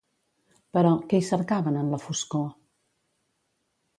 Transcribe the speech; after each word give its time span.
Però, 0.77 0.93
què 1.11 1.19
hi 1.19 1.25
cercaven 1.27 1.77
en 1.83 1.93
la 1.95 2.01
foscor? 2.07 2.47